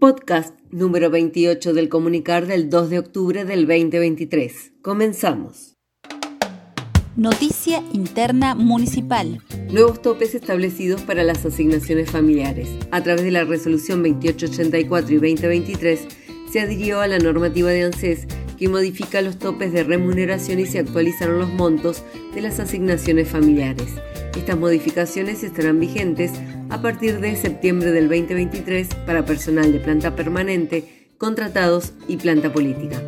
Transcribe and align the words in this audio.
Podcast 0.00 0.58
número 0.70 1.10
28 1.10 1.74
del 1.74 1.90
comunicar 1.90 2.46
del 2.46 2.70
2 2.70 2.88
de 2.88 2.98
octubre 2.98 3.44
del 3.44 3.66
2023. 3.66 4.72
Comenzamos. 4.80 5.76
Noticia 7.16 7.84
interna 7.92 8.54
municipal. 8.54 9.42
Nuevos 9.70 10.00
topes 10.00 10.34
establecidos 10.34 11.02
para 11.02 11.22
las 11.22 11.44
asignaciones 11.44 12.10
familiares. 12.10 12.70
A 12.92 13.02
través 13.02 13.24
de 13.24 13.30
la 13.30 13.44
resolución 13.44 14.02
2884 14.02 15.10
y 15.10 15.14
2023 15.16 16.08
se 16.50 16.60
adhirió 16.60 17.02
a 17.02 17.06
la 17.06 17.18
normativa 17.18 17.68
de 17.68 17.82
ANSES 17.82 18.26
que 18.58 18.70
modifica 18.70 19.20
los 19.20 19.38
topes 19.38 19.70
de 19.70 19.84
remuneración 19.84 20.60
y 20.60 20.66
se 20.66 20.78
actualizaron 20.78 21.40
los 21.40 21.50
montos 21.50 22.04
de 22.34 22.40
las 22.40 22.58
asignaciones 22.58 23.28
familiares. 23.28 23.88
Estas 24.34 24.56
modificaciones 24.56 25.44
estarán 25.44 25.78
vigentes 25.78 26.32
a 26.70 26.80
partir 26.80 27.20
de 27.20 27.36
septiembre 27.36 27.92
del 27.92 28.08
2023 28.08 28.88
para 29.06 29.24
personal 29.24 29.72
de 29.72 29.80
planta 29.80 30.14
permanente, 30.14 31.08
contratados 31.18 31.92
y 32.08 32.16
planta 32.16 32.52
política. 32.52 33.02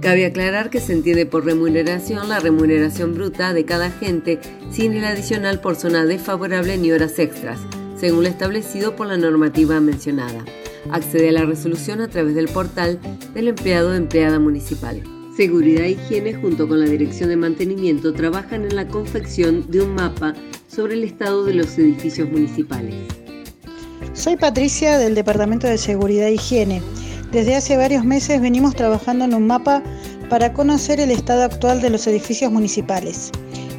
Cabe 0.00 0.26
aclarar 0.26 0.70
que 0.70 0.80
se 0.80 0.92
entiende 0.92 1.26
por 1.26 1.44
remuneración 1.44 2.28
la 2.28 2.38
remuneración 2.38 3.14
bruta 3.14 3.52
de 3.52 3.64
cada 3.64 3.86
agente 3.86 4.38
sin 4.70 4.92
el 4.92 5.04
adicional 5.04 5.60
por 5.60 5.74
zona 5.74 6.04
desfavorable 6.04 6.78
ni 6.78 6.92
horas 6.92 7.18
extras, 7.18 7.58
según 7.96 8.22
lo 8.22 8.28
establecido 8.28 8.94
por 8.94 9.08
la 9.08 9.16
normativa 9.16 9.80
mencionada. 9.80 10.44
Accede 10.90 11.30
a 11.30 11.32
la 11.32 11.44
resolución 11.44 12.00
a 12.00 12.08
través 12.08 12.34
del 12.34 12.48
portal 12.48 13.00
del 13.34 13.48
empleado 13.48 13.90
o 13.90 13.94
empleada 13.94 14.38
municipal. 14.38 15.02
Seguridad 15.36 15.84
e 15.84 15.90
Higiene 15.90 16.34
junto 16.34 16.68
con 16.68 16.80
la 16.80 16.86
Dirección 16.86 17.28
de 17.28 17.36
Mantenimiento 17.36 18.12
trabajan 18.12 18.64
en 18.64 18.76
la 18.76 18.88
confección 18.88 19.70
de 19.70 19.82
un 19.82 19.94
mapa 19.94 20.34
sobre 20.78 20.94
el 20.94 21.02
estado 21.02 21.44
de 21.44 21.54
los 21.54 21.76
edificios 21.76 22.30
municipales. 22.30 22.94
Soy 24.12 24.36
Patricia 24.36 24.96
del 24.96 25.16
Departamento 25.16 25.66
de 25.66 25.76
Seguridad 25.76 26.28
e 26.28 26.34
Higiene. 26.34 26.80
Desde 27.32 27.56
hace 27.56 27.76
varios 27.76 28.04
meses 28.04 28.40
venimos 28.40 28.76
trabajando 28.76 29.24
en 29.24 29.34
un 29.34 29.44
mapa 29.48 29.82
para 30.30 30.52
conocer 30.52 31.00
el 31.00 31.10
estado 31.10 31.42
actual 31.42 31.80
de 31.80 31.90
los 31.90 32.06
edificios 32.06 32.52
municipales. 32.52 33.32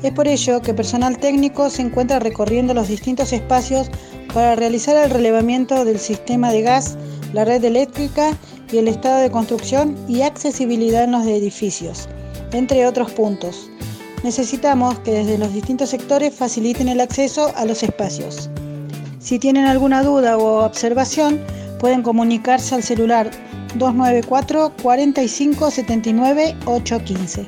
Es 0.04 0.12
por 0.12 0.28
ello 0.28 0.62
que 0.62 0.74
personal 0.74 1.18
técnico 1.18 1.70
se 1.70 1.84
encuentra 1.84 2.20
recorriendo 2.20 2.74
los 2.74 2.90
distintos 2.90 3.32
espacios 3.32 3.90
para 4.34 4.58
realizar 4.58 4.98
el 4.98 5.10
relevamiento 5.10 5.86
del 5.86 6.00
sistema 6.00 6.52
de 6.52 6.64
gas, 6.64 6.98
la 7.32 7.46
red 7.46 7.64
eléctrica 7.64 8.38
y 8.74 8.78
el 8.78 8.90
estado 8.90 9.22
de 9.22 9.32
construcción 9.32 9.96
y 10.10 10.24
accesibilidad 10.24 11.06
en 11.06 11.14
los 11.14 11.26
edificios, 11.26 12.10
entre 12.52 12.86
otros 12.86 13.10
puntos. 13.12 13.70
Necesitamos 14.24 15.00
que 15.00 15.12
desde 15.12 15.38
los 15.38 15.54
distintos 15.54 15.90
sectores 15.90 16.34
faciliten 16.34 16.90
el 16.90 17.00
acceso 17.00 17.54
a 17.56 17.66
los 17.66 17.84
espacios. 17.84 18.50
Si 19.20 19.40
tienen 19.40 19.66
alguna 19.66 20.04
duda 20.04 20.38
o 20.38 20.66
observación, 20.66 21.40
pueden 21.80 22.02
comunicarse 22.02 22.76
al 22.76 22.84
celular 22.84 23.32
294 23.76 24.74
45 24.82 25.72
79 25.72 26.56
815. 26.66 27.46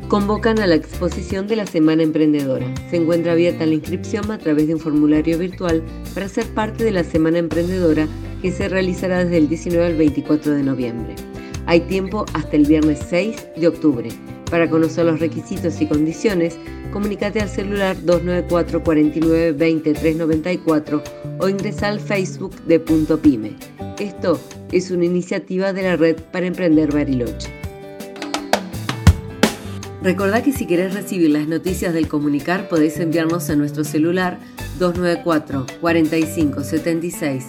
Convocan 0.07 0.59
a 0.59 0.67
la 0.67 0.75
exposición 0.75 1.47
de 1.47 1.55
la 1.55 1.65
Semana 1.65 2.03
Emprendedora. 2.03 2.71
Se 2.91 2.97
encuentra 2.97 3.31
abierta 3.31 3.65
la 3.65 3.73
inscripción 3.73 4.29
a 4.29 4.37
través 4.37 4.67
de 4.67 4.75
un 4.75 4.79
formulario 4.79 5.39
virtual 5.39 5.81
para 6.13 6.29
ser 6.29 6.45
parte 6.53 6.83
de 6.83 6.91
la 6.91 7.03
Semana 7.03 7.39
Emprendedora 7.39 8.07
que 8.39 8.51
se 8.51 8.69
realizará 8.69 9.23
desde 9.23 9.37
el 9.37 9.49
19 9.49 9.83
al 9.83 9.95
24 9.95 10.51
de 10.53 10.61
noviembre. 10.61 11.15
Hay 11.65 11.79
tiempo 11.81 12.23
hasta 12.33 12.55
el 12.55 12.67
viernes 12.67 13.03
6 13.09 13.47
de 13.57 13.67
octubre. 13.67 14.09
Para 14.51 14.69
conocer 14.69 15.05
los 15.07 15.19
requisitos 15.19 15.81
y 15.81 15.87
condiciones, 15.87 16.55
comunícate 16.93 17.41
al 17.41 17.49
celular 17.49 17.97
294 18.05 18.83
49 18.83 19.53
20 19.53 19.93
394 19.93 21.03
o 21.39 21.49
ingresa 21.49 21.87
al 21.87 21.99
Facebook 21.99 22.55
de 22.67 22.79
Punto 22.79 23.19
Pyme. 23.19 23.55
Esto 23.97 24.39
es 24.71 24.91
una 24.91 25.05
iniciativa 25.05 25.73
de 25.73 25.81
la 25.81 25.95
Red 25.95 26.17
para 26.31 26.45
Emprender 26.45 26.93
Bariloche. 26.93 27.64
Recordá 30.01 30.43
que 30.43 30.51
si 30.51 30.65
querés 30.65 30.93
recibir 30.93 31.31
las 31.31 31.47
noticias 31.47 31.93
del 31.93 32.07
comunicar 32.07 32.69
podéis 32.69 32.99
enviarnos 32.99 33.49
a 33.49 33.55
nuestro 33.55 33.83
celular 33.83 34.39
294 34.79 35.65
45 35.81 36.63
76 36.63 37.45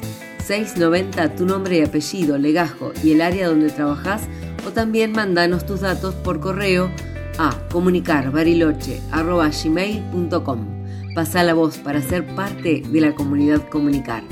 690 0.46 1.34
tu 1.34 1.44
nombre 1.44 1.78
y 1.78 1.82
apellido, 1.82 2.38
legajo 2.38 2.92
y 3.02 3.10
el 3.12 3.20
área 3.20 3.48
donde 3.48 3.70
trabajás 3.70 4.22
o 4.66 4.70
también 4.70 5.12
mandanos 5.12 5.66
tus 5.66 5.80
datos 5.80 6.14
por 6.14 6.40
correo 6.40 6.90
a 7.38 7.54
comunicarbariloche.gmail.com. 7.70 10.66
Pasa 11.14 11.42
la 11.42 11.52
voz 11.54 11.78
para 11.78 12.02
ser 12.02 12.26
parte 12.34 12.82
de 12.86 13.00
la 13.00 13.14
comunidad 13.14 13.66
Comunicar. 13.68 14.22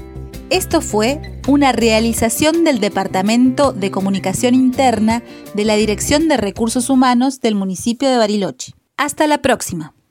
Esto 0.54 0.80
fue 0.80 1.20
una 1.48 1.72
realización 1.72 2.62
del 2.62 2.78
Departamento 2.78 3.72
de 3.72 3.90
Comunicación 3.90 4.54
Interna 4.54 5.24
de 5.52 5.64
la 5.64 5.74
Dirección 5.74 6.28
de 6.28 6.36
Recursos 6.36 6.90
Humanos 6.90 7.40
del 7.40 7.56
municipio 7.56 8.08
de 8.08 8.18
Bariloche. 8.18 8.72
Hasta 8.96 9.26
la 9.26 9.42
próxima. 9.42 9.94